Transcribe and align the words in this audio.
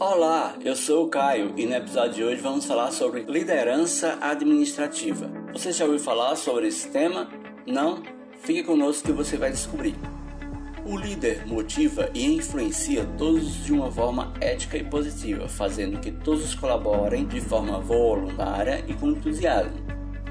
Olá, 0.00 0.56
eu 0.64 0.74
sou 0.74 1.04
o 1.04 1.08
Caio 1.08 1.54
e 1.56 1.66
no 1.66 1.74
episódio 1.74 2.14
de 2.14 2.24
hoje 2.24 2.42
vamos 2.42 2.64
falar 2.64 2.90
sobre 2.90 3.22
liderança 3.28 4.18
administrativa. 4.20 5.30
Você 5.52 5.70
já 5.70 5.84
ouviu 5.84 6.00
falar 6.00 6.34
sobre 6.34 6.66
esse 6.66 6.88
tema? 6.88 7.28
Não? 7.64 8.02
Fique 8.42 8.64
conosco 8.64 9.06
que 9.06 9.12
você 9.12 9.36
vai 9.36 9.52
descobrir. 9.52 9.94
O 10.84 10.96
líder 10.96 11.46
motiva 11.46 12.10
e 12.12 12.26
influencia 12.26 13.06
todos 13.16 13.64
de 13.64 13.72
uma 13.72 13.88
forma 13.88 14.34
ética 14.40 14.76
e 14.76 14.82
positiva, 14.82 15.48
fazendo 15.48 16.00
que 16.00 16.10
todos 16.10 16.56
colaborem 16.56 17.24
de 17.24 17.40
forma 17.40 17.78
voluntária 17.78 18.84
e 18.88 18.94
com 18.94 19.10
entusiasmo. 19.10 19.78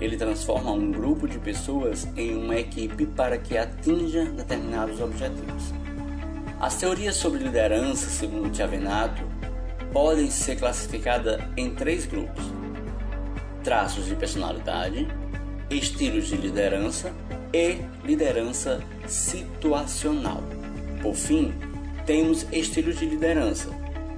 Ele 0.01 0.17
transforma 0.17 0.71
um 0.71 0.91
grupo 0.91 1.25
de 1.25 1.39
pessoas 1.39 2.05
em 2.17 2.35
uma 2.35 2.57
equipe 2.57 3.05
para 3.05 3.37
que 3.37 3.57
atinja 3.57 4.25
determinados 4.25 4.99
objetivos. 4.99 5.71
As 6.59 6.75
teorias 6.75 7.15
sobre 7.15 7.43
liderança, 7.43 8.09
segundo 8.09 8.53
Chiavenato, 8.53 9.21
podem 9.93 10.29
ser 10.29 10.57
classificadas 10.57 11.39
em 11.55 11.69
três 11.69 12.05
grupos: 12.05 12.43
traços 13.63 14.05
de 14.07 14.15
personalidade, 14.15 15.07
estilos 15.69 16.27
de 16.27 16.35
liderança 16.35 17.13
e 17.53 17.77
liderança 18.03 18.81
situacional. 19.07 20.43
Por 21.01 21.13
fim, 21.13 21.53
temos 22.05 22.45
estilos 22.51 22.97
de 22.97 23.05
liderança, 23.05 23.69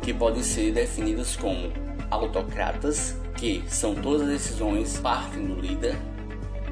que 0.02 0.14
podem 0.14 0.42
ser 0.42 0.72
definidos 0.72 1.36
como 1.36 1.72
autocratas, 2.10 3.16
que 3.36 3.64
são 3.68 3.94
todas 3.94 4.22
as 4.22 4.30
decisões 4.30 4.98
partem 4.98 5.46
do 5.46 5.60
líder, 5.60 5.98